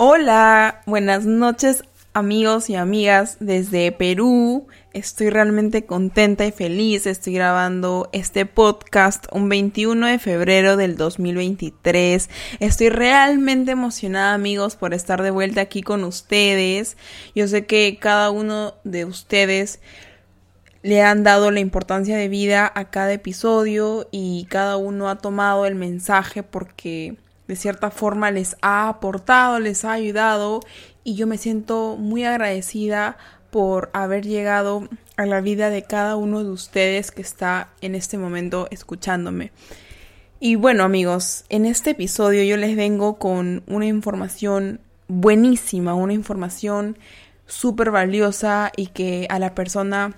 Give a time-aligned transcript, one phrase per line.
[0.00, 4.68] Hola, buenas noches amigos y amigas desde Perú.
[4.92, 7.04] Estoy realmente contenta y feliz.
[7.04, 12.30] Estoy grabando este podcast un 21 de febrero del 2023.
[12.60, 16.96] Estoy realmente emocionada amigos por estar de vuelta aquí con ustedes.
[17.34, 19.80] Yo sé que cada uno de ustedes
[20.82, 25.66] le han dado la importancia de vida a cada episodio y cada uno ha tomado
[25.66, 27.16] el mensaje porque
[27.48, 30.60] de cierta forma les ha aportado, les ha ayudado
[31.02, 33.16] y yo me siento muy agradecida
[33.50, 34.86] por haber llegado
[35.16, 39.50] a la vida de cada uno de ustedes que está en este momento escuchándome.
[40.38, 46.98] Y bueno amigos, en este episodio yo les vengo con una información buenísima, una información
[47.46, 50.14] súper valiosa y que a la persona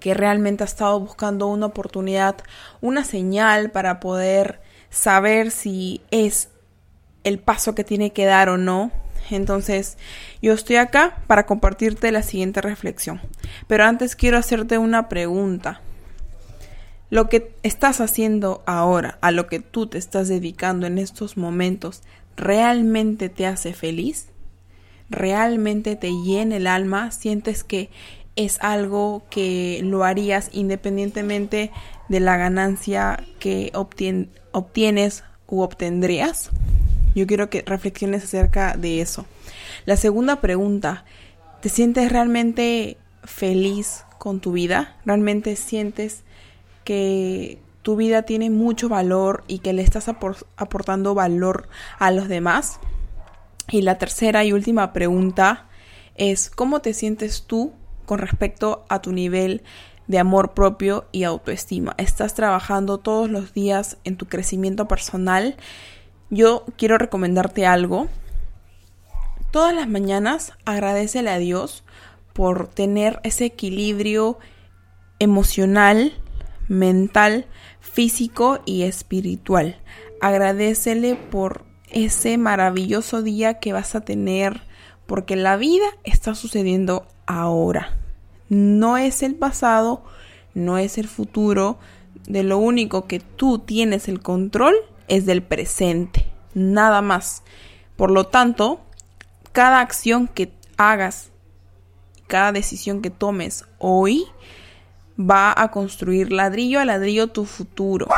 [0.00, 2.36] que realmente ha estado buscando una oportunidad,
[2.80, 6.48] una señal para poder saber si es
[7.24, 8.92] el paso que tiene que dar o no.
[9.30, 9.96] Entonces,
[10.42, 13.20] yo estoy acá para compartirte la siguiente reflexión.
[13.66, 15.80] Pero antes quiero hacerte una pregunta.
[17.10, 22.02] Lo que estás haciendo ahora, a lo que tú te estás dedicando en estos momentos,
[22.36, 24.26] ¿realmente te hace feliz?
[25.10, 27.10] ¿Realmente te llena el alma?
[27.10, 27.90] ¿Sientes que
[28.36, 31.70] es algo que lo harías independientemente
[32.08, 36.50] de la ganancia que obtienes u obtendrías?
[37.14, 39.26] Yo quiero que reflexiones acerca de eso.
[39.86, 41.04] La segunda pregunta,
[41.60, 44.96] ¿te sientes realmente feliz con tu vida?
[45.04, 46.24] ¿Realmente sientes
[46.84, 52.80] que tu vida tiene mucho valor y que le estás aportando valor a los demás?
[53.70, 55.66] Y la tercera y última pregunta
[56.16, 57.72] es, ¿cómo te sientes tú
[58.06, 59.62] con respecto a tu nivel
[60.06, 61.94] de amor propio y autoestima?
[61.98, 65.56] ¿Estás trabajando todos los días en tu crecimiento personal?
[66.34, 68.08] Yo quiero recomendarte algo.
[69.50, 71.84] Todas las mañanas agradecele a Dios
[72.32, 74.38] por tener ese equilibrio
[75.20, 76.12] emocional,
[76.68, 77.46] mental,
[77.80, 79.76] físico y espiritual.
[80.20, 84.62] Agradecele por ese maravilloso día que vas a tener,
[85.06, 87.96] porque la vida está sucediendo ahora.
[88.48, 90.02] No es el pasado,
[90.54, 91.78] no es el futuro.
[92.26, 94.74] De lo único que tú tienes el control
[95.08, 97.42] es del presente, nada más.
[97.96, 98.80] Por lo tanto,
[99.52, 101.30] cada acción que hagas,
[102.26, 104.26] cada decisión que tomes hoy,
[105.18, 108.08] va a construir ladrillo a ladrillo tu futuro.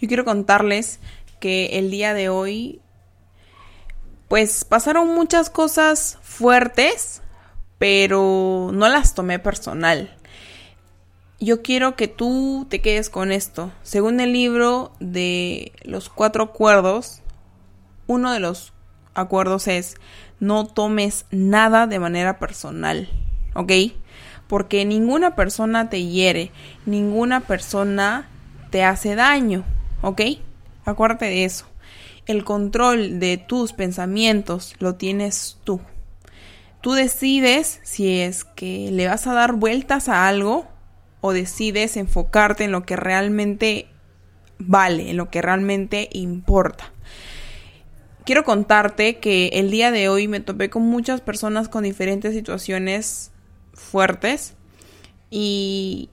[0.00, 1.00] Yo quiero contarles
[1.40, 2.80] que el día de hoy,
[4.28, 7.22] pues pasaron muchas cosas fuertes,
[7.78, 10.17] pero no las tomé personal
[11.40, 13.70] yo quiero que tú te quedes con esto.
[13.82, 17.22] Según el libro de los cuatro acuerdos,
[18.06, 18.72] uno de los
[19.14, 19.96] acuerdos es
[20.40, 23.08] no tomes nada de manera personal,
[23.54, 23.72] ¿ok?
[24.48, 26.50] Porque ninguna persona te hiere,
[26.86, 28.28] ninguna persona
[28.70, 29.64] te hace daño,
[30.02, 30.22] ¿ok?
[30.84, 31.66] Acuérdate de eso.
[32.26, 35.80] El control de tus pensamientos lo tienes tú.
[36.80, 40.66] Tú decides si es que le vas a dar vueltas a algo
[41.20, 43.88] o decides enfocarte en lo que realmente
[44.58, 46.92] vale, en lo que realmente importa.
[48.24, 53.30] Quiero contarte que el día de hoy me topé con muchas personas con diferentes situaciones
[53.72, 54.54] fuertes
[55.30, 56.10] y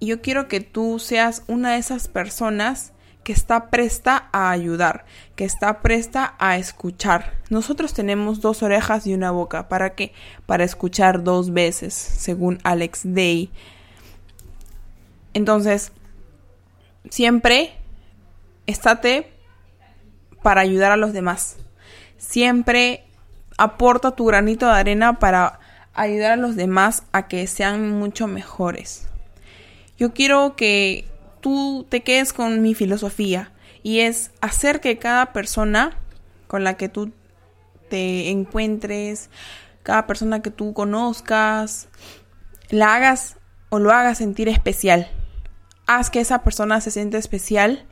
[0.00, 2.92] yo quiero que tú seas una de esas personas
[3.24, 5.04] que está presta a ayudar,
[5.36, 7.34] que está presta a escuchar.
[7.50, 9.68] Nosotros tenemos dos orejas y una boca.
[9.68, 10.12] ¿Para qué?
[10.46, 13.50] Para escuchar dos veces, según Alex Day.
[15.38, 15.92] Entonces,
[17.10, 17.72] siempre
[18.66, 19.30] estate
[20.42, 21.58] para ayudar a los demás.
[22.16, 23.04] Siempre
[23.56, 25.60] aporta tu granito de arena para
[25.94, 29.06] ayudar a los demás a que sean mucho mejores.
[29.96, 31.04] Yo quiero que
[31.40, 33.52] tú te quedes con mi filosofía
[33.84, 35.96] y es hacer que cada persona
[36.48, 37.12] con la que tú
[37.88, 39.30] te encuentres,
[39.84, 41.86] cada persona que tú conozcas,
[42.70, 43.36] la hagas
[43.68, 45.08] o lo hagas sentir especial
[45.88, 47.84] haz que esa persona se sienta especial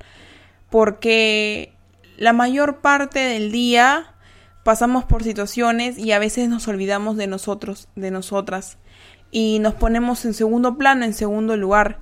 [0.70, 1.72] porque
[2.18, 4.14] la mayor parte del día
[4.62, 8.78] pasamos por situaciones y a veces nos olvidamos de nosotros, de nosotras
[9.30, 11.98] y nos ponemos en segundo plano, en segundo lugar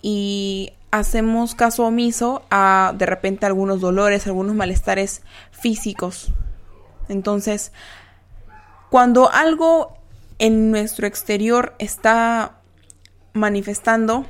[0.00, 6.32] y hacemos caso omiso a de repente algunos dolores, algunos malestares físicos.
[7.08, 7.72] Entonces,
[8.90, 9.98] cuando algo
[10.38, 12.60] en nuestro exterior está
[13.32, 14.24] manifestando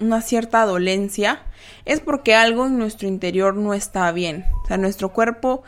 [0.00, 1.42] una cierta dolencia,
[1.84, 4.46] es porque algo en nuestro interior no está bien.
[4.64, 5.62] O sea, nuestro cuerpo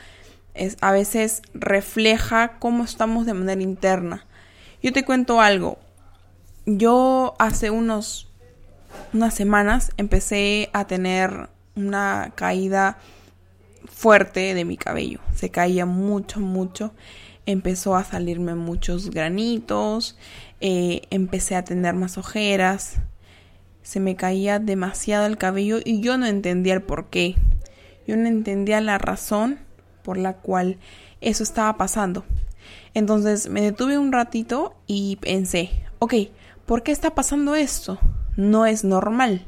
[0.54, 4.26] es, a veces refleja cómo estamos de manera interna.
[4.82, 5.78] Yo te cuento algo.
[6.66, 8.28] Yo hace unos
[9.12, 12.98] unas semanas empecé a tener una caída
[13.90, 15.20] fuerte de mi cabello.
[15.34, 16.92] Se caía mucho, mucho.
[17.46, 20.18] Empezó a salirme muchos granitos.
[20.60, 22.96] Eh, empecé a tener más ojeras.
[23.88, 27.36] Se me caía demasiado el cabello y yo no entendía el por qué.
[28.06, 29.60] Yo no entendía la razón
[30.02, 30.76] por la cual
[31.22, 32.26] eso estaba pasando.
[32.92, 35.70] Entonces me detuve un ratito y pensé,
[36.00, 36.12] ok,
[36.66, 37.98] ¿por qué está pasando esto?
[38.36, 39.46] No es normal.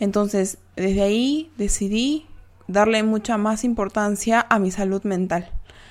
[0.00, 2.24] Entonces, desde ahí decidí
[2.68, 5.50] darle mucha más importancia a mi salud mental.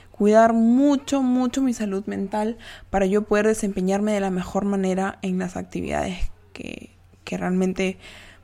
[0.10, 2.58] Cuidar mucho, mucho mi salud mental
[2.90, 6.95] para yo poder desempeñarme de la mejor manera en las actividades que,
[7.26, 7.98] que realmente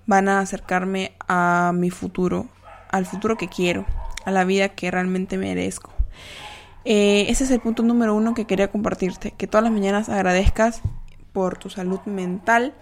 [0.06, 2.48] van a acercarme a mi futuro,
[2.90, 3.86] al futuro que quiero,
[4.26, 5.92] a la vida que realmente merezco.
[6.84, 10.82] Eh, ese es el punto número uno que quería compartirte, que todas las mañanas agradezcas
[11.32, 12.74] por tu salud mental,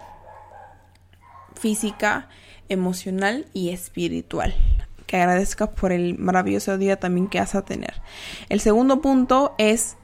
[1.54, 2.28] física,
[2.68, 4.54] emocional y espiritual.
[5.06, 8.00] Que agradezcas por el maravilloso día también que vas a tener.
[8.48, 9.96] El segundo punto es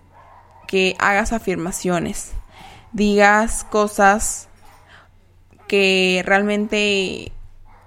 [0.66, 2.32] que hagas afirmaciones,
[2.92, 4.48] digas cosas
[5.68, 7.32] que realmente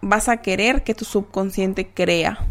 [0.01, 2.47] vas a querer que tu subconsciente crea.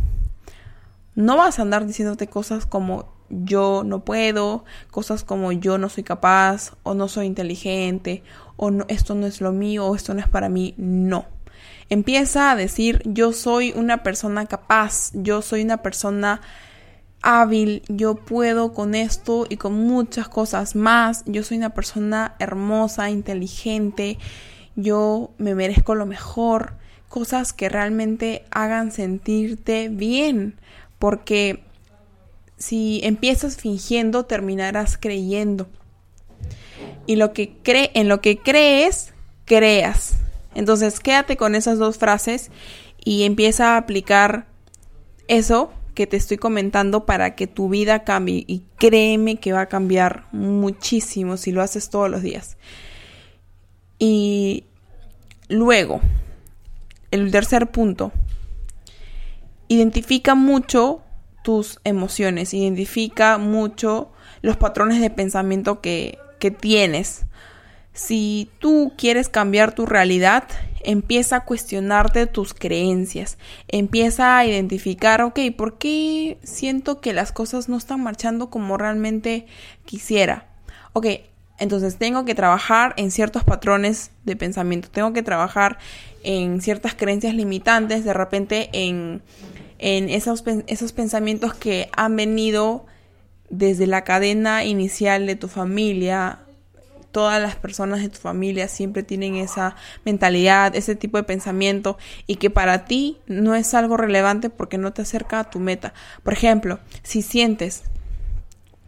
[1.15, 6.05] No vas a andar diciéndote cosas como yo no puedo, cosas como yo no soy
[6.05, 8.23] capaz o no soy inteligente
[8.57, 10.75] o esto no es lo mío o esto no es para mí.
[10.77, 11.27] No.
[11.91, 16.41] Empieza a decir yo soy una persona capaz, yo soy una persona
[17.23, 23.11] hábil, yo puedo con esto y con muchas cosas más, yo soy una persona hermosa,
[23.11, 24.19] inteligente,
[24.79, 26.75] yo me merezco lo mejor,
[27.09, 30.55] cosas que realmente hagan sentirte bien,
[31.01, 31.65] porque
[32.59, 35.69] si empiezas fingiendo, terminarás creyendo.
[37.07, 39.13] Y lo que cree, en lo que crees,
[39.47, 40.15] creas.
[40.55, 42.53] Entonces, quédate con esas dos frases
[43.05, 44.47] y empieza a aplicar
[45.27, 48.45] eso que te estoy comentando para que tu vida cambie.
[48.47, 52.57] Y créeme que va a cambiar muchísimo si lo haces todos los días.
[53.99, 54.65] Y
[55.49, 56.03] Luego,
[57.11, 58.12] el tercer punto,
[59.69, 61.00] identifica mucho
[61.43, 64.12] tus emociones, identifica mucho
[64.43, 67.25] los patrones de pensamiento que, que tienes.
[67.95, 70.45] Si tú quieres cambiar tu realidad,
[70.83, 77.71] empieza a cuestionarte tus creencias, empieza a identificar, ok, ¿por qué siento que las cosas
[77.71, 79.47] no están marchando como realmente
[79.87, 80.47] quisiera?
[80.93, 81.06] Ok,
[81.59, 85.79] entonces tengo que trabajar en ciertos patrones de pensamiento, tengo que trabajar
[86.23, 89.23] en ciertas creencias limitantes, de repente en,
[89.79, 92.87] esos, esos pensamientos que han venido
[93.51, 96.41] desde la cadena inicial de tu familia.
[97.11, 99.75] Todas las personas de tu familia siempre tienen esa
[100.05, 101.97] mentalidad, ese tipo de pensamiento
[102.27, 105.95] y que para ti no es algo relevante porque no te acerca a tu meta.
[106.23, 107.85] Por ejemplo, si sientes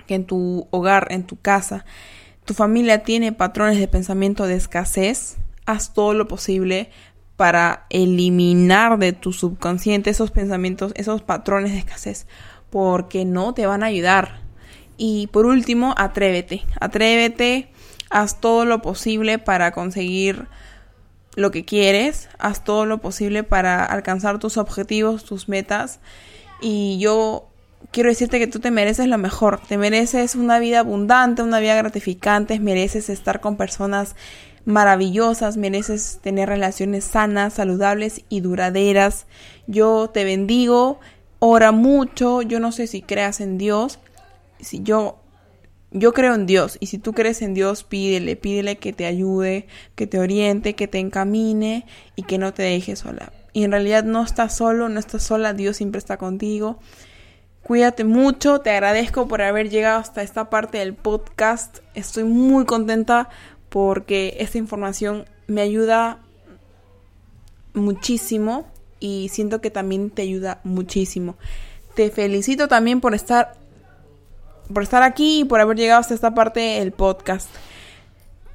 [0.07, 1.87] que en tu hogar, en tu casa,
[2.51, 5.37] tu familia tiene patrones de pensamiento de escasez,
[5.67, 6.91] haz todo lo posible
[7.37, 12.27] para eliminar de tu subconsciente esos pensamientos, esos patrones de escasez,
[12.69, 14.41] porque no te van a ayudar.
[14.97, 17.71] Y por último, atrévete, atrévete,
[18.11, 20.49] haz todo lo posible para conseguir
[21.37, 26.01] lo que quieres, haz todo lo posible para alcanzar tus objetivos, tus metas.
[26.61, 27.50] Y yo
[27.91, 31.75] quiero decirte que tú te mereces lo mejor, te mereces una vida abundante, una vida
[31.75, 34.17] gratificante, mereces estar con personas
[34.65, 39.27] maravillosas, mereces tener relaciones sanas, saludables y duraderas.
[39.67, 41.01] Yo te bendigo,
[41.39, 43.99] ora mucho, yo no sé si creas en Dios,
[44.61, 45.17] si yo
[45.93, 49.67] yo creo en Dios y si tú crees en Dios, pídele, pídele que te ayude,
[49.97, 51.85] que te oriente, que te encamine
[52.15, 53.33] y que no te deje sola.
[53.53, 56.79] Y en realidad no estás solo, no estás sola, Dios siempre está contigo.
[57.63, 61.79] Cuídate mucho, te agradezco por haber llegado hasta esta parte del podcast.
[61.95, 63.29] Estoy muy contenta
[63.69, 66.19] porque esta información me ayuda
[67.75, 68.67] muchísimo
[68.99, 71.37] y siento que también te ayuda muchísimo.
[71.95, 73.55] Te felicito también por estar
[74.73, 77.49] por estar aquí y por haber llegado hasta esta parte del podcast.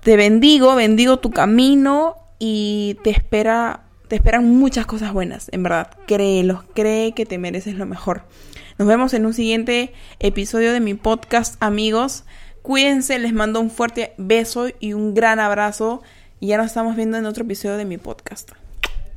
[0.02, 5.90] Te bendigo, bendigo tu camino y te espera te esperan muchas cosas buenas, en verdad.
[6.06, 8.24] Créelo, cree que te mereces lo mejor.
[8.78, 12.26] Nos vemos en un siguiente episodio de mi podcast, amigos.
[12.62, 16.04] Cuídense, les mando un fuerte beso y un gran abrazo.
[16.42, 18.52] Y ya nos estamos viendo en otro episodio de mi podcast.